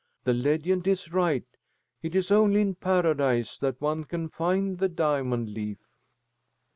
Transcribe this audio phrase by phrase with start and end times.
[0.23, 1.45] The legend is right.
[2.01, 5.77] It is only in Paradise that one can find the diamond leaf."